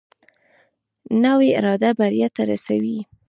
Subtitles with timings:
[1.23, 2.97] نوې اراده بریا ته رسوي